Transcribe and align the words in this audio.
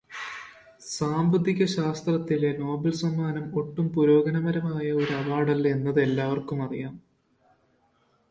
സാമ്പത്തികശാസ്ത്രത്തിലെ 0.91 2.49
Nobel 2.57 2.93
സമ്മാനം 3.01 3.45
ഒട്ടും 3.59 3.87
പുരോഗമനപരമായ 3.89 4.87
ഒരു 4.91 5.13
അവാർഡല്ല 5.13 5.67
എന്നത് 5.67 5.99
എല്ലാവർക്കുമറിയാം. 6.01 6.95